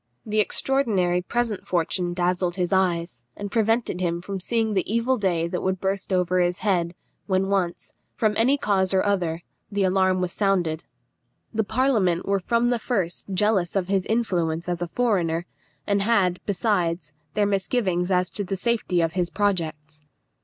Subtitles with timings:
[0.25, 5.47] The extraordinary present fortune dazzled his eyes, and prevented him from seeing the evil day
[5.47, 6.95] that would burst over his head,
[7.27, 10.85] when once, from any cause or other, the alarm was sounded.
[11.53, 15.45] The parliament were from the first jealous of his influence as a foreigner,
[15.85, 20.01] and had, besides, their misgivings as to the safety of his projects.